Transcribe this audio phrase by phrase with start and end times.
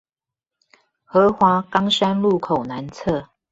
[1.03, 3.27] 河華岡山路口南側